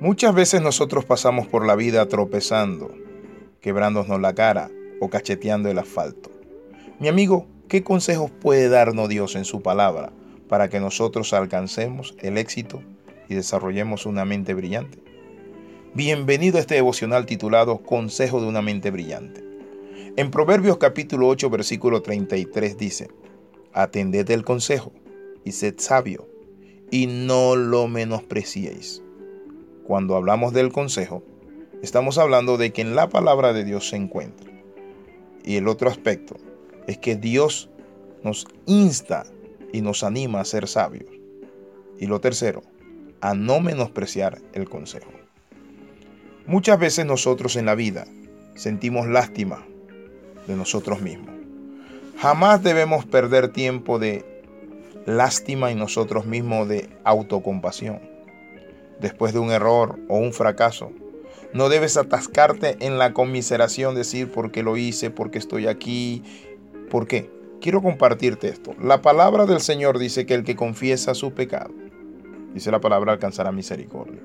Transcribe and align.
Muchas 0.00 0.34
veces 0.34 0.62
nosotros 0.62 1.04
pasamos 1.04 1.46
por 1.46 1.66
la 1.66 1.76
vida 1.76 2.08
tropezando, 2.08 2.90
quebrándonos 3.60 4.18
la 4.18 4.34
cara 4.34 4.70
o 4.98 5.10
cacheteando 5.10 5.68
el 5.68 5.78
asfalto. 5.78 6.30
Mi 6.98 7.08
amigo, 7.08 7.46
¿qué 7.68 7.84
consejos 7.84 8.30
puede 8.30 8.70
darnos 8.70 9.10
Dios 9.10 9.36
en 9.36 9.44
su 9.44 9.60
palabra 9.60 10.10
para 10.48 10.70
que 10.70 10.80
nosotros 10.80 11.34
alcancemos 11.34 12.14
el 12.20 12.38
éxito 12.38 12.82
y 13.28 13.34
desarrollemos 13.34 14.06
una 14.06 14.24
mente 14.24 14.54
brillante? 14.54 15.02
Bienvenido 15.92 16.56
a 16.56 16.60
este 16.60 16.76
devocional 16.76 17.26
titulado 17.26 17.82
Consejo 17.82 18.40
de 18.40 18.46
una 18.46 18.62
mente 18.62 18.90
brillante. 18.90 19.44
En 20.16 20.30
Proverbios 20.30 20.78
capítulo 20.78 21.28
8 21.28 21.50
versículo 21.50 22.00
33 22.00 22.78
dice, 22.78 23.10
Atended 23.74 24.30
el 24.30 24.46
consejo 24.46 24.92
y 25.44 25.52
sed 25.52 25.74
sabio, 25.76 26.26
y 26.90 27.06
no 27.06 27.54
lo 27.54 27.86
menospreciéis 27.86 29.02
cuando 29.90 30.14
hablamos 30.14 30.52
del 30.52 30.70
consejo, 30.70 31.24
estamos 31.82 32.16
hablando 32.16 32.56
de 32.56 32.72
que 32.72 32.80
en 32.80 32.94
la 32.94 33.08
palabra 33.08 33.52
de 33.52 33.64
Dios 33.64 33.88
se 33.88 33.96
encuentra. 33.96 34.48
Y 35.42 35.56
el 35.56 35.66
otro 35.66 35.90
aspecto 35.90 36.36
es 36.86 36.96
que 36.98 37.16
Dios 37.16 37.70
nos 38.22 38.46
insta 38.66 39.26
y 39.72 39.80
nos 39.80 40.04
anima 40.04 40.38
a 40.38 40.44
ser 40.44 40.68
sabios. 40.68 41.10
Y 41.98 42.06
lo 42.06 42.20
tercero, 42.20 42.62
a 43.20 43.34
no 43.34 43.58
menospreciar 43.58 44.40
el 44.52 44.68
consejo. 44.68 45.10
Muchas 46.46 46.78
veces 46.78 47.04
nosotros 47.04 47.56
en 47.56 47.66
la 47.66 47.74
vida 47.74 48.06
sentimos 48.54 49.08
lástima 49.08 49.66
de 50.46 50.54
nosotros 50.54 51.00
mismos. 51.02 51.34
Jamás 52.16 52.62
debemos 52.62 53.06
perder 53.06 53.48
tiempo 53.48 53.98
de 53.98 54.44
lástima 55.04 55.72
en 55.72 55.80
nosotros 55.80 56.26
mismos 56.26 56.68
de 56.68 56.88
autocompasión 57.02 58.09
después 59.00 59.32
de 59.32 59.38
un 59.38 59.50
error 59.50 59.98
o 60.08 60.18
un 60.18 60.32
fracaso. 60.32 60.92
No 61.52 61.68
debes 61.68 61.96
atascarte 61.96 62.76
en 62.80 62.98
la 62.98 63.12
conmiseración, 63.12 63.94
decir 63.94 64.30
por 64.30 64.52
qué 64.52 64.62
lo 64.62 64.76
hice, 64.76 65.10
por 65.10 65.30
qué 65.30 65.38
estoy 65.38 65.66
aquí, 65.66 66.22
por 66.90 67.06
qué. 67.06 67.30
Quiero 67.60 67.82
compartirte 67.82 68.48
esto. 68.48 68.74
La 68.80 69.02
palabra 69.02 69.46
del 69.46 69.60
Señor 69.60 69.98
dice 69.98 70.26
que 70.26 70.34
el 70.34 70.44
que 70.44 70.56
confiesa 70.56 71.14
su 71.14 71.32
pecado, 71.32 71.74
dice 72.54 72.70
la 72.70 72.80
palabra, 72.80 73.12
alcanzará 73.12 73.52
misericordia. 73.52 74.20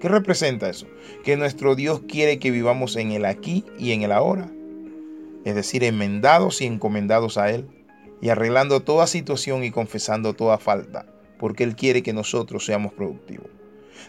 ¿Qué 0.00 0.08
representa 0.08 0.68
eso? 0.68 0.86
Que 1.24 1.36
nuestro 1.36 1.74
Dios 1.74 2.02
quiere 2.06 2.38
que 2.38 2.50
vivamos 2.50 2.96
en 2.96 3.12
el 3.12 3.24
aquí 3.24 3.64
y 3.78 3.92
en 3.92 4.02
el 4.02 4.12
ahora. 4.12 4.50
Es 5.44 5.54
decir, 5.54 5.82
enmendados 5.82 6.60
y 6.60 6.66
encomendados 6.66 7.38
a 7.38 7.50
Él 7.50 7.66
y 8.20 8.28
arreglando 8.28 8.80
toda 8.80 9.06
situación 9.06 9.64
y 9.64 9.70
confesando 9.70 10.34
toda 10.34 10.58
falta, 10.58 11.06
porque 11.38 11.64
Él 11.64 11.74
quiere 11.74 12.02
que 12.02 12.12
nosotros 12.12 12.66
seamos 12.66 12.92
productivos. 12.92 13.48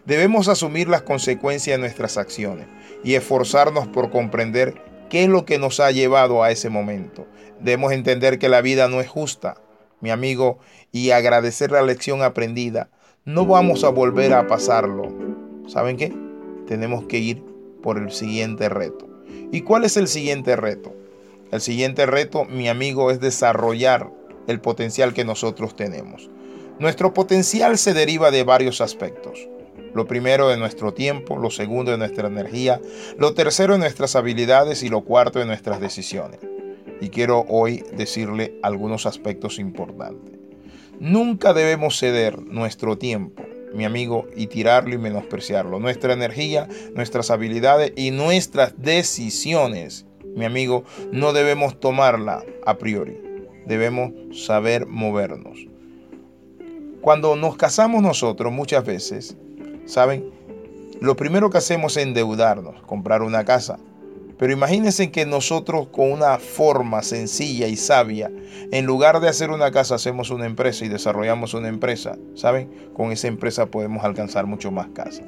Debemos 0.05 0.47
asumir 0.47 0.87
las 0.87 1.01
consecuencias 1.01 1.77
de 1.77 1.81
nuestras 1.81 2.17
acciones 2.17 2.67
y 3.03 3.15
esforzarnos 3.15 3.87
por 3.87 4.09
comprender 4.09 4.75
qué 5.09 5.23
es 5.23 5.29
lo 5.29 5.45
que 5.45 5.59
nos 5.59 5.79
ha 5.79 5.91
llevado 5.91 6.43
a 6.43 6.51
ese 6.51 6.69
momento. 6.69 7.27
Debemos 7.59 7.91
entender 7.93 8.39
que 8.39 8.49
la 8.49 8.61
vida 8.61 8.87
no 8.87 9.01
es 9.01 9.07
justa, 9.07 9.61
mi 10.01 10.09
amigo, 10.09 10.59
y 10.91 11.11
agradecer 11.11 11.71
la 11.71 11.81
lección 11.81 12.21
aprendida. 12.21 12.89
No 13.25 13.45
vamos 13.45 13.83
a 13.83 13.89
volver 13.89 14.33
a 14.33 14.47
pasarlo. 14.47 15.13
¿Saben 15.67 15.97
qué? 15.97 16.13
Tenemos 16.67 17.05
que 17.05 17.17
ir 17.17 17.43
por 17.81 17.97
el 17.97 18.11
siguiente 18.11 18.69
reto. 18.69 19.07
¿Y 19.51 19.61
cuál 19.61 19.85
es 19.85 19.97
el 19.97 20.07
siguiente 20.07 20.55
reto? 20.55 20.93
El 21.51 21.61
siguiente 21.61 22.05
reto, 22.05 22.45
mi 22.45 22.67
amigo, 22.67 23.11
es 23.11 23.19
desarrollar 23.19 24.11
el 24.47 24.59
potencial 24.59 25.13
que 25.13 25.25
nosotros 25.25 25.75
tenemos. 25.75 26.29
Nuestro 26.79 27.13
potencial 27.13 27.77
se 27.77 27.93
deriva 27.93 28.31
de 28.31 28.43
varios 28.43 28.81
aspectos. 28.81 29.47
Lo 29.97 30.05
primero 30.05 30.47
de 30.47 30.57
nuestro 30.57 30.93
tiempo, 30.93 31.37
lo 31.37 31.49
segundo 31.49 31.89
de 31.89 31.97
nuestra 31.97 32.27
energía, 32.27 32.79
lo 33.17 33.33
tercero 33.33 33.73
de 33.73 33.79
nuestras 33.79 34.15
habilidades 34.15 34.83
y 34.83 34.89
lo 34.89 35.01
cuarto 35.01 35.39
de 35.39 35.47
nuestras 35.47 35.81
decisiones. 35.81 36.39
Y 37.01 37.09
quiero 37.09 37.47
hoy 37.49 37.83
decirle 37.93 38.59
algunos 38.61 39.07
aspectos 39.07 39.57
importantes. 39.57 40.37
Nunca 40.99 41.51
debemos 41.51 41.97
ceder 41.97 42.39
nuestro 42.39 42.99
tiempo, 42.99 43.41
mi 43.73 43.85
amigo, 43.85 44.27
y 44.35 44.45
tirarlo 44.45 44.93
y 44.93 44.99
menospreciarlo. 44.99 45.79
Nuestra 45.79 46.13
energía, 46.13 46.67
nuestras 46.93 47.31
habilidades 47.31 47.91
y 47.95 48.11
nuestras 48.11 48.79
decisiones, 48.79 50.05
mi 50.35 50.45
amigo, 50.45 50.83
no 51.11 51.33
debemos 51.33 51.79
tomarla 51.79 52.43
a 52.67 52.77
priori. 52.77 53.19
Debemos 53.65 54.11
saber 54.45 54.85
movernos. 54.85 55.57
Cuando 57.01 57.35
nos 57.35 57.57
casamos 57.57 58.03
nosotros 58.03 58.53
muchas 58.53 58.85
veces 58.85 59.35
¿Saben? 59.87 60.29
Lo 60.99 61.15
primero 61.15 61.49
que 61.49 61.59
hacemos 61.59 61.95
es 61.95 62.03
endeudarnos, 62.03 62.81
comprar 62.83 63.21
una 63.21 63.45
casa. 63.45 63.79
Pero 64.37 64.53
imagínense 64.53 65.11
que 65.11 65.25
nosotros 65.25 65.87
con 65.87 66.11
una 66.11 66.37
forma 66.37 67.01
sencilla 67.01 67.67
y 67.67 67.77
sabia, 67.77 68.29
en 68.71 68.85
lugar 68.85 69.19
de 69.19 69.29
hacer 69.29 69.49
una 69.49 69.71
casa, 69.71 69.95
hacemos 69.95 70.29
una 70.29 70.45
empresa 70.45 70.85
y 70.85 70.89
desarrollamos 70.89 71.53
una 71.53 71.69
empresa. 71.69 72.17
¿Saben? 72.35 72.69
Con 72.93 73.11
esa 73.11 73.27
empresa 73.27 73.67
podemos 73.67 74.03
alcanzar 74.03 74.45
mucho 74.45 74.71
más 74.71 74.87
casa. 74.89 75.23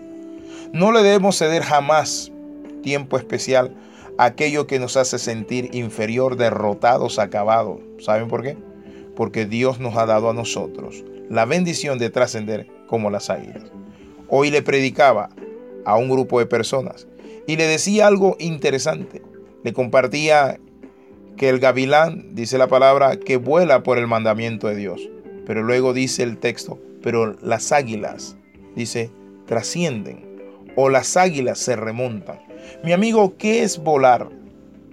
No 0.73 0.91
le 0.91 1.01
debemos 1.01 1.37
ceder 1.37 1.63
jamás 1.63 2.31
tiempo 2.83 3.17
especial 3.17 3.73
a 4.17 4.25
aquello 4.25 4.67
que 4.67 4.77
nos 4.77 4.97
hace 4.97 5.17
sentir 5.17 5.73
inferior, 5.73 6.35
derrotados, 6.35 7.17
acabados. 7.17 7.79
¿Saben 7.99 8.27
por 8.27 8.43
qué? 8.43 8.57
Porque 9.15 9.45
Dios 9.45 9.79
nos 9.79 9.95
ha 9.95 10.05
dado 10.05 10.29
a 10.29 10.33
nosotros 10.33 11.03
la 11.29 11.45
bendición 11.45 11.97
de 11.97 12.09
trascender 12.09 12.67
como 12.87 13.09
las 13.09 13.29
águilas. 13.29 13.63
Hoy 14.31 14.51
le 14.51 14.61
predicaba 14.61 15.29
a 15.85 15.97
un 15.97 16.07
grupo 16.07 16.39
de 16.39 16.45
personas 16.45 17.07
y 17.47 17.55
le 17.55 17.65
decía 17.65 18.05
algo 18.05 18.35
interesante. 18.39 19.23
Le 19.63 19.73
compartía 19.73 20.59
que 21.35 21.49
el 21.49 21.59
gavilán, 21.59 22.35
dice 22.35 22.59
la 22.59 22.67
palabra, 22.67 23.17
que 23.17 23.37
vuela 23.37 23.81
por 23.81 23.97
el 23.97 24.05
mandamiento 24.05 24.67
de 24.67 24.75
Dios. 24.75 25.09
Pero 25.47 25.63
luego 25.63 25.93
dice 25.93 26.21
el 26.21 26.37
texto, 26.37 26.79
pero 27.01 27.37
las 27.41 27.71
águilas, 27.71 28.37
dice, 28.75 29.09
trascienden 29.47 30.29
o 30.75 30.89
las 30.89 31.17
águilas 31.17 31.57
se 31.57 31.75
remontan. 31.75 32.39
Mi 32.83 32.91
amigo, 32.91 33.35
¿qué 33.35 33.63
es 33.63 33.79
volar? 33.79 34.29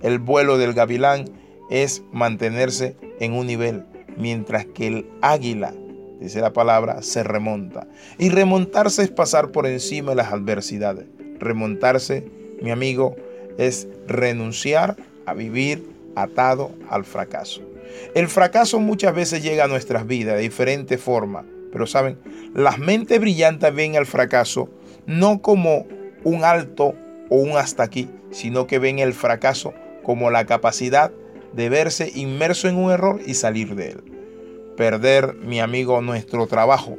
El 0.03 0.19
vuelo 0.19 0.57
del 0.57 0.73
gavilán 0.73 1.27
es 1.69 2.03
mantenerse 2.11 2.97
en 3.21 3.35
un 3.35 3.47
nivel, 3.47 3.85
mientras 4.17 4.65
que 4.65 4.87
el 4.87 5.11
águila 5.21 5.75
dice 6.21 6.41
la 6.41 6.53
palabra, 6.53 7.03
se 7.03 7.23
remonta. 7.23 7.87
Y 8.19 8.31
remontarse 8.31 9.03
es 9.03 9.11
pasar 9.11 9.51
por 9.51 9.67
encima 9.67 10.11
de 10.11 10.17
las 10.17 10.33
adversidades. 10.33 11.07
Remontarse, 11.39 12.25
mi 12.63 12.71
amigo, 12.71 13.17
es 13.59 13.89
renunciar 14.07 14.97
a 15.27 15.35
vivir 15.35 15.89
atado 16.15 16.71
al 16.89 17.05
fracaso. 17.05 17.63
El 18.15 18.29
fracaso 18.29 18.81
muchas 18.81 19.15
veces 19.15 19.43
llega 19.43 19.65
a 19.65 19.69
nuestras 19.69 20.07
vidas 20.07 20.37
de 20.37 20.43
diferente 20.43 20.99
forma, 20.99 21.45
pero 21.73 21.87
saben, 21.87 22.19
las 22.55 22.79
mentes 22.79 23.21
brillantes 23.21 23.75
ven 23.75 23.95
el 23.95 24.07
fracaso 24.07 24.69
no 25.07 25.41
como 25.41 25.87
un 26.25 26.45
alto 26.45 26.95
o 27.29 27.37
un 27.37 27.57
hasta 27.57 27.83
aquí, 27.83 28.09
sino 28.31 28.67
que 28.67 28.79
ven 28.79 28.99
el 28.99 29.15
fracaso 29.15 29.75
como 30.03 30.31
la 30.31 30.47
capacidad 30.47 31.13
de 31.53 31.69
verse 31.69 32.11
inmerso 32.15 32.69
en 32.69 32.77
un 32.77 32.91
error 32.91 33.21
y 33.25 33.35
salir 33.35 33.75
de 33.75 33.91
él. 33.91 34.05
Perder, 34.77 35.35
mi 35.37 35.61
amigo, 35.61 36.03
nuestro 36.03 36.47
trabajo 36.47 36.97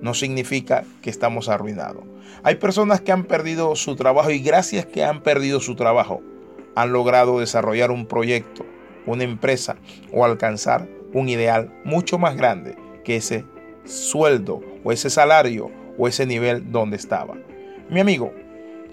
no 0.00 0.14
significa 0.14 0.84
que 1.02 1.10
estamos 1.10 1.48
arruinados. 1.48 2.04
Hay 2.44 2.56
personas 2.56 3.00
que 3.00 3.10
han 3.10 3.24
perdido 3.24 3.74
su 3.74 3.96
trabajo 3.96 4.30
y 4.30 4.38
gracias 4.38 4.86
que 4.86 5.02
han 5.02 5.22
perdido 5.22 5.58
su 5.58 5.74
trabajo 5.74 6.22
han 6.76 6.92
logrado 6.92 7.40
desarrollar 7.40 7.90
un 7.90 8.06
proyecto, 8.06 8.64
una 9.06 9.24
empresa 9.24 9.76
o 10.12 10.24
alcanzar 10.24 10.86
un 11.12 11.28
ideal 11.28 11.72
mucho 11.84 12.18
más 12.18 12.36
grande 12.36 12.76
que 13.02 13.16
ese 13.16 13.44
sueldo 13.84 14.60
o 14.84 14.92
ese 14.92 15.10
salario 15.10 15.70
o 15.98 16.06
ese 16.06 16.26
nivel 16.26 16.70
donde 16.70 16.96
estaba. 16.96 17.34
Mi 17.90 18.00
amigo, 18.00 18.32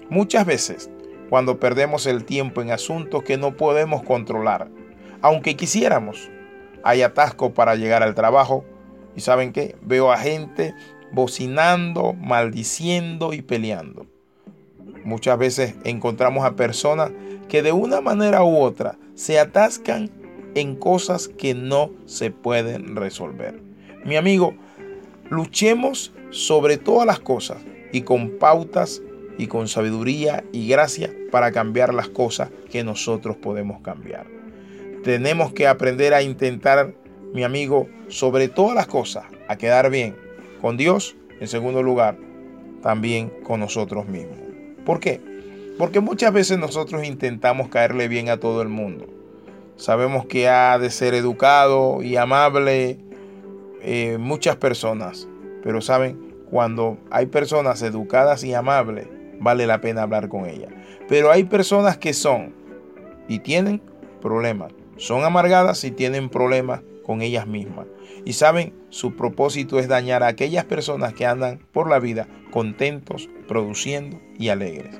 muchas 0.08 0.46
veces 0.46 0.90
cuando 1.28 1.60
perdemos 1.60 2.06
el 2.06 2.24
tiempo 2.24 2.62
en 2.62 2.70
asuntos 2.70 3.22
que 3.22 3.36
no 3.36 3.56
podemos 3.56 4.02
controlar, 4.02 4.68
aunque 5.20 5.56
quisiéramos, 5.56 6.30
hay 6.84 7.02
atasco 7.02 7.54
para 7.54 7.74
llegar 7.74 8.02
al 8.02 8.14
trabajo. 8.14 8.64
¿Y 9.16 9.20
saben 9.22 9.52
qué? 9.52 9.74
Veo 9.82 10.12
a 10.12 10.18
gente 10.18 10.74
bocinando, 11.12 12.12
maldiciendo 12.12 13.32
y 13.32 13.42
peleando. 13.42 14.06
Muchas 15.04 15.38
veces 15.38 15.74
encontramos 15.84 16.44
a 16.44 16.56
personas 16.56 17.10
que 17.48 17.62
de 17.62 17.72
una 17.72 18.00
manera 18.00 18.44
u 18.44 18.58
otra 18.58 18.96
se 19.14 19.38
atascan 19.38 20.10
en 20.54 20.76
cosas 20.76 21.28
que 21.28 21.54
no 21.54 21.90
se 22.04 22.30
pueden 22.30 22.96
resolver. 22.96 23.60
Mi 24.04 24.16
amigo, 24.16 24.54
luchemos 25.30 26.12
sobre 26.30 26.76
todas 26.76 27.06
las 27.06 27.18
cosas 27.18 27.58
y 27.92 28.02
con 28.02 28.38
pautas 28.38 29.02
y 29.38 29.46
con 29.46 29.68
sabiduría 29.68 30.44
y 30.52 30.68
gracia 30.68 31.10
para 31.30 31.50
cambiar 31.50 31.94
las 31.94 32.08
cosas 32.08 32.50
que 32.70 32.84
nosotros 32.84 33.36
podemos 33.36 33.80
cambiar. 33.80 34.43
Tenemos 35.04 35.52
que 35.52 35.66
aprender 35.66 36.14
a 36.14 36.22
intentar, 36.22 36.94
mi 37.34 37.44
amigo, 37.44 37.88
sobre 38.08 38.48
todas 38.48 38.74
las 38.74 38.86
cosas, 38.86 39.24
a 39.48 39.56
quedar 39.56 39.90
bien 39.90 40.16
con 40.62 40.78
Dios 40.78 41.14
en 41.40 41.46
segundo 41.46 41.82
lugar, 41.82 42.16
también 42.82 43.30
con 43.42 43.60
nosotros 43.60 44.08
mismos. 44.08 44.38
¿Por 44.86 45.00
qué? 45.00 45.20
Porque 45.76 46.00
muchas 46.00 46.32
veces 46.32 46.58
nosotros 46.58 47.04
intentamos 47.04 47.68
caerle 47.68 48.08
bien 48.08 48.30
a 48.30 48.38
todo 48.38 48.62
el 48.62 48.70
mundo. 48.70 49.06
Sabemos 49.76 50.24
que 50.24 50.48
ha 50.48 50.78
de 50.78 50.88
ser 50.88 51.12
educado 51.12 52.02
y 52.02 52.16
amable 52.16 52.98
eh, 53.82 54.16
muchas 54.18 54.56
personas, 54.56 55.28
pero 55.62 55.82
saben, 55.82 56.32
cuando 56.50 56.96
hay 57.10 57.26
personas 57.26 57.82
educadas 57.82 58.42
y 58.42 58.54
amables, 58.54 59.06
vale 59.38 59.66
la 59.66 59.82
pena 59.82 60.04
hablar 60.04 60.28
con 60.28 60.46
ellas. 60.46 60.72
Pero 61.08 61.30
hay 61.30 61.44
personas 61.44 61.98
que 61.98 62.14
son 62.14 62.54
y 63.28 63.40
tienen 63.40 63.82
problemas. 64.22 64.72
Son 64.96 65.24
amargadas 65.24 65.82
y 65.84 65.90
tienen 65.90 66.28
problemas 66.28 66.82
con 67.04 67.22
ellas 67.22 67.46
mismas. 67.46 67.86
Y 68.24 68.32
saben, 68.32 68.72
su 68.88 69.14
propósito 69.14 69.78
es 69.78 69.88
dañar 69.88 70.22
a 70.22 70.28
aquellas 70.28 70.64
personas 70.64 71.12
que 71.12 71.26
andan 71.26 71.60
por 71.72 71.88
la 71.88 71.98
vida 71.98 72.26
contentos, 72.50 73.28
produciendo 73.46 74.20
y 74.38 74.48
alegres. 74.48 74.98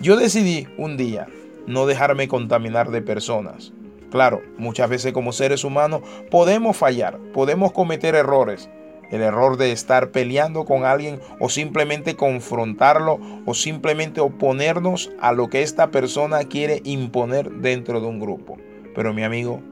Yo 0.00 0.16
decidí 0.16 0.68
un 0.76 0.96
día 0.96 1.26
no 1.66 1.86
dejarme 1.86 2.28
contaminar 2.28 2.90
de 2.90 3.02
personas. 3.02 3.72
Claro, 4.10 4.42
muchas 4.58 4.88
veces 4.88 5.12
como 5.12 5.32
seres 5.32 5.64
humanos 5.64 6.02
podemos 6.30 6.76
fallar, 6.76 7.18
podemos 7.32 7.72
cometer 7.72 8.14
errores. 8.14 8.68
El 9.10 9.22
error 9.22 9.56
de 9.56 9.70
estar 9.70 10.10
peleando 10.10 10.64
con 10.64 10.84
alguien 10.84 11.20
o 11.38 11.48
simplemente 11.48 12.16
confrontarlo 12.16 13.20
o 13.46 13.54
simplemente 13.54 14.20
oponernos 14.20 15.12
a 15.20 15.32
lo 15.32 15.48
que 15.48 15.62
esta 15.62 15.90
persona 15.92 16.44
quiere 16.44 16.80
imponer 16.84 17.50
dentro 17.50 18.00
de 18.00 18.06
un 18.06 18.18
grupo. 18.18 18.58
Pero 18.96 19.14
mi 19.14 19.22
amigo, 19.22 19.62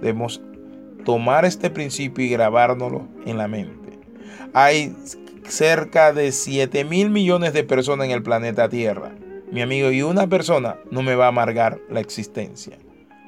debemos 0.00 0.40
tomar 1.04 1.44
este 1.44 1.70
principio 1.70 2.24
y 2.24 2.28
grabárnoslo 2.28 3.08
en 3.26 3.36
la 3.36 3.48
mente. 3.48 3.98
Hay 4.54 4.94
cerca 5.48 6.12
de 6.12 6.30
7 6.30 6.84
mil 6.84 7.10
millones 7.10 7.52
de 7.52 7.64
personas 7.64 8.06
en 8.06 8.12
el 8.12 8.22
planeta 8.22 8.68
Tierra 8.68 9.10
mi 9.50 9.62
amigo, 9.62 9.90
y 9.90 10.02
una 10.02 10.26
persona 10.26 10.76
no 10.90 11.02
me 11.02 11.14
va 11.14 11.26
a 11.26 11.28
amargar 11.28 11.80
la 11.88 12.00
existencia. 12.00 12.78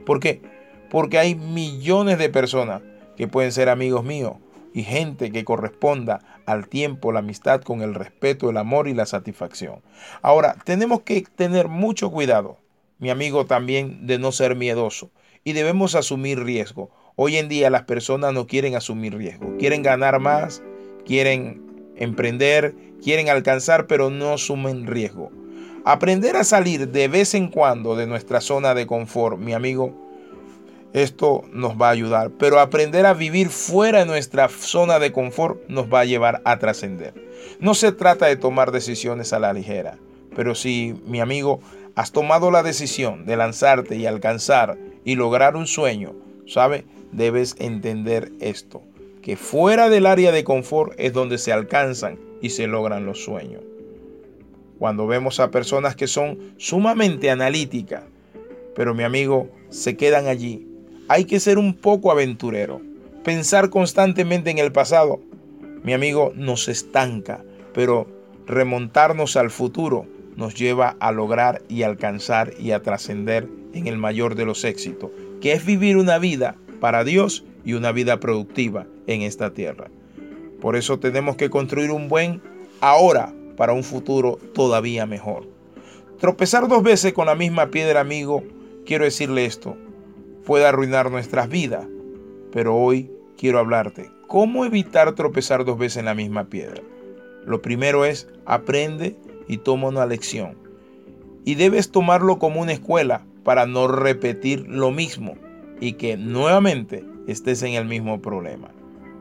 ¿Por 0.04 0.20
qué? 0.20 0.42
Porque 0.90 1.18
hay 1.18 1.34
millones 1.34 2.18
de 2.18 2.28
personas 2.28 2.82
que 3.16 3.28
pueden 3.28 3.52
ser 3.52 3.68
amigos 3.68 4.04
míos 4.04 4.34
y 4.74 4.82
gente 4.82 5.32
que 5.32 5.44
corresponda 5.44 6.20
al 6.46 6.68
tiempo, 6.68 7.12
la 7.12 7.20
amistad 7.20 7.62
con 7.62 7.82
el 7.82 7.94
respeto, 7.94 8.50
el 8.50 8.56
amor 8.56 8.88
y 8.88 8.94
la 8.94 9.06
satisfacción. 9.06 9.82
Ahora, 10.22 10.56
tenemos 10.64 11.02
que 11.02 11.22
tener 11.22 11.68
mucho 11.68 12.10
cuidado, 12.10 12.58
mi 12.98 13.10
amigo, 13.10 13.46
también 13.46 14.06
de 14.06 14.18
no 14.18 14.32
ser 14.32 14.56
miedoso 14.56 15.10
y 15.44 15.52
debemos 15.52 15.94
asumir 15.94 16.42
riesgo. 16.42 16.90
Hoy 17.16 17.36
en 17.36 17.48
día 17.48 17.70
las 17.70 17.82
personas 17.82 18.32
no 18.32 18.46
quieren 18.46 18.74
asumir 18.74 19.16
riesgo, 19.16 19.56
quieren 19.58 19.82
ganar 19.82 20.20
más, 20.20 20.62
quieren 21.04 21.92
emprender, 21.96 22.74
quieren 23.02 23.28
alcanzar, 23.28 23.86
pero 23.86 24.10
no 24.10 24.32
asumen 24.32 24.86
riesgo. 24.86 25.30
Aprender 25.84 26.36
a 26.36 26.44
salir 26.44 26.88
de 26.88 27.08
vez 27.08 27.34
en 27.34 27.48
cuando 27.48 27.96
de 27.96 28.06
nuestra 28.06 28.40
zona 28.40 28.74
de 28.74 28.86
confort, 28.86 29.38
mi 29.38 29.54
amigo, 29.54 29.94
esto 30.92 31.44
nos 31.52 31.80
va 31.80 31.88
a 31.88 31.92
ayudar. 31.92 32.30
Pero 32.38 32.58
aprender 32.58 33.06
a 33.06 33.14
vivir 33.14 33.48
fuera 33.48 34.00
de 34.00 34.06
nuestra 34.06 34.48
zona 34.48 34.98
de 34.98 35.12
confort 35.12 35.60
nos 35.68 35.92
va 35.92 36.00
a 36.00 36.04
llevar 36.04 36.42
a 36.44 36.58
trascender. 36.58 37.14
No 37.60 37.74
se 37.74 37.92
trata 37.92 38.26
de 38.26 38.36
tomar 38.36 38.72
decisiones 38.72 39.32
a 39.32 39.38
la 39.38 39.52
ligera, 39.52 39.98
pero 40.34 40.54
si, 40.54 40.94
mi 41.06 41.20
amigo, 41.20 41.60
has 41.94 42.12
tomado 42.12 42.50
la 42.50 42.62
decisión 42.62 43.26
de 43.26 43.36
lanzarte 43.36 43.96
y 43.96 44.06
alcanzar 44.06 44.78
y 45.04 45.16
lograr 45.16 45.56
un 45.56 45.66
sueño, 45.66 46.14
¿sabe? 46.46 46.84
Debes 47.12 47.56
entender 47.58 48.32
esto, 48.40 48.82
que 49.22 49.36
fuera 49.36 49.88
del 49.88 50.06
área 50.06 50.32
de 50.32 50.44
confort 50.44 50.94
es 50.98 51.12
donde 51.12 51.38
se 51.38 51.52
alcanzan 51.52 52.18
y 52.40 52.50
se 52.50 52.66
logran 52.66 53.06
los 53.06 53.24
sueños 53.24 53.62
cuando 54.80 55.06
vemos 55.06 55.40
a 55.40 55.50
personas 55.50 55.94
que 55.94 56.06
son 56.06 56.54
sumamente 56.56 57.30
analíticas, 57.30 58.02
pero 58.74 58.94
mi 58.94 59.02
amigo, 59.02 59.50
se 59.68 59.94
quedan 59.94 60.26
allí. 60.26 60.66
Hay 61.06 61.26
que 61.26 61.38
ser 61.38 61.58
un 61.58 61.74
poco 61.74 62.10
aventurero, 62.10 62.80
pensar 63.22 63.68
constantemente 63.68 64.48
en 64.48 64.56
el 64.56 64.72
pasado. 64.72 65.20
Mi 65.82 65.92
amigo 65.92 66.32
nos 66.34 66.66
estanca, 66.68 67.44
pero 67.74 68.06
remontarnos 68.46 69.36
al 69.36 69.50
futuro 69.50 70.06
nos 70.40 70.54
lleva 70.54 70.96
a 71.00 71.12
lograr 71.12 71.60
y 71.68 71.82
alcanzar 71.82 72.54
y 72.58 72.70
a 72.70 72.82
trascender 72.82 73.46
en 73.74 73.86
el 73.86 73.98
mayor 73.98 74.36
de 74.36 74.46
los 74.46 74.64
éxitos, 74.64 75.10
que 75.42 75.52
es 75.52 75.66
vivir 75.66 75.98
una 75.98 76.18
vida 76.18 76.56
para 76.80 77.04
Dios 77.04 77.44
y 77.62 77.74
una 77.74 77.92
vida 77.92 78.20
productiva 78.20 78.86
en 79.06 79.20
esta 79.20 79.52
tierra. 79.52 79.90
Por 80.62 80.76
eso 80.76 80.98
tenemos 80.98 81.36
que 81.36 81.50
construir 81.50 81.90
un 81.90 82.08
buen 82.08 82.40
ahora 82.80 83.34
para 83.58 83.74
un 83.74 83.84
futuro 83.84 84.38
todavía 84.54 85.04
mejor. 85.04 85.46
Tropezar 86.18 86.68
dos 86.68 86.82
veces 86.82 87.12
con 87.12 87.26
la 87.26 87.34
misma 87.34 87.66
piedra, 87.66 88.00
amigo, 88.00 88.42
quiero 88.86 89.04
decirle 89.04 89.44
esto, 89.44 89.76
puede 90.46 90.64
arruinar 90.64 91.10
nuestras 91.10 91.50
vidas, 91.50 91.86
pero 92.50 92.74
hoy 92.76 93.10
quiero 93.36 93.58
hablarte 93.58 94.10
cómo 94.26 94.64
evitar 94.64 95.12
tropezar 95.16 95.66
dos 95.66 95.76
veces 95.76 95.98
en 95.98 96.04
la 96.06 96.14
misma 96.14 96.44
piedra. 96.44 96.80
Lo 97.44 97.60
primero 97.60 98.06
es 98.06 98.26
aprende 98.46 99.16
y 99.50 99.58
toma 99.58 99.88
una 99.88 100.06
lección. 100.06 100.56
Y 101.44 101.56
debes 101.56 101.90
tomarlo 101.90 102.38
como 102.38 102.60
una 102.60 102.72
escuela 102.72 103.26
para 103.42 103.66
no 103.66 103.88
repetir 103.88 104.64
lo 104.68 104.92
mismo 104.92 105.34
y 105.80 105.94
que 105.94 106.16
nuevamente 106.16 107.04
estés 107.26 107.64
en 107.64 107.74
el 107.74 107.84
mismo 107.84 108.22
problema. 108.22 108.70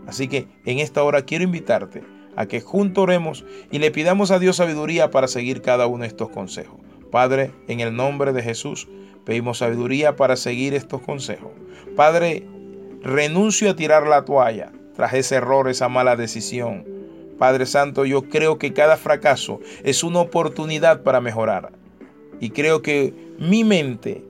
Así 0.05 0.27
que 0.27 0.47
en 0.65 0.77
esta 0.77 1.03
hora 1.03 1.23
quiero 1.23 1.45
invitarte 1.45 2.03
a 2.35 2.45
que 2.45 2.61
juntos 2.61 3.01
oremos 3.01 3.43
y 3.71 3.79
le 3.79 3.89
pidamos 3.89 4.29
a 4.29 4.37
Dios 4.37 4.57
sabiduría 4.57 5.09
para 5.09 5.27
seguir 5.27 5.63
cada 5.63 5.87
uno 5.87 6.03
de 6.03 6.09
estos 6.09 6.29
consejos. 6.29 6.79
Padre, 7.11 7.51
en 7.67 7.79
el 7.79 7.95
nombre 7.95 8.31
de 8.31 8.43
Jesús, 8.43 8.87
pedimos 9.25 9.57
sabiduría 9.57 10.15
para 10.15 10.35
seguir 10.35 10.75
estos 10.75 11.01
consejos. 11.01 11.49
Padre, 11.95 12.45
renuncio 13.01 13.71
a 13.71 13.75
tirar 13.75 14.05
la 14.05 14.25
toalla 14.25 14.71
tras 14.95 15.13
ese 15.13 15.35
error, 15.35 15.67
esa 15.69 15.89
mala 15.89 16.15
decisión. 16.15 16.85
Padre 17.39 17.65
Santo, 17.65 18.05
yo 18.05 18.23
creo 18.23 18.59
que 18.59 18.73
cada 18.73 18.97
fracaso 18.97 19.59
es 19.83 20.03
una 20.03 20.19
oportunidad 20.19 21.01
para 21.01 21.21
mejorar. 21.21 21.71
Y 22.39 22.51
creo 22.51 22.81
que 22.81 23.13
mi 23.39 23.63
mente 23.63 24.23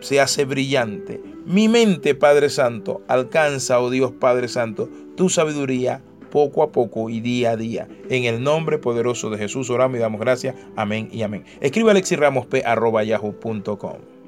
se 0.00 0.20
hace 0.20 0.44
brillante. 0.44 1.20
Mi 1.46 1.68
mente, 1.68 2.14
Padre 2.14 2.50
Santo, 2.50 3.02
alcanza, 3.08 3.80
oh 3.80 3.88
Dios 3.88 4.12
Padre 4.12 4.48
Santo, 4.48 4.88
tu 5.16 5.28
sabiduría 5.28 6.02
poco 6.30 6.62
a 6.62 6.70
poco 6.70 7.10
y 7.10 7.20
día 7.20 7.52
a 7.52 7.56
día. 7.56 7.88
En 8.08 8.24
el 8.24 8.42
nombre 8.42 8.78
poderoso 8.78 9.30
de 9.30 9.38
Jesús 9.38 9.70
oramos 9.70 9.98
y 9.98 10.00
damos 10.00 10.20
gracias. 10.20 10.54
Amén 10.76 11.08
y 11.12 11.22
amén. 11.22 11.44
Escribe 11.60 11.90
alexirramosp.yahoo.com. 11.90 14.19